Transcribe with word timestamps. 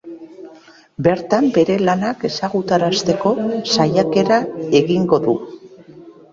Bertan 1.07 1.49
bere 1.57 1.75
lanak 1.89 2.25
ezagutarazteko 2.31 3.35
saiakera 3.77 4.43
egingo 4.85 5.25
du. 5.31 5.41